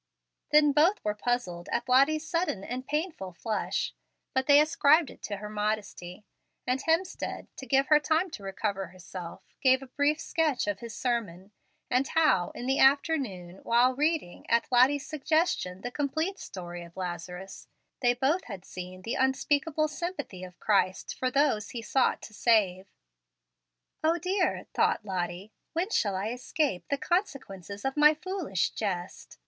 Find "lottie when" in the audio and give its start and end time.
25.05-25.91